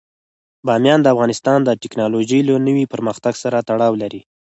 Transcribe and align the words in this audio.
بامیان 0.65 0.99
د 1.01 1.07
افغانستان 1.13 1.59
د 1.63 1.69
تکنالوژۍ 1.83 2.39
له 2.45 2.55
نوي 2.67 2.85
پرمختګ 2.93 3.33
سره 3.43 3.57
تړاو 3.69 3.93
لري. 4.01 4.21